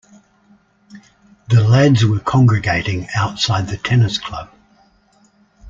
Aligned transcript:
The 1.49 1.61
lads 1.61 2.03
were 2.03 2.17
congregating 2.19 3.07
outside 3.15 3.67
the 3.67 3.77
tennis 3.77 4.17
club. 4.17 4.49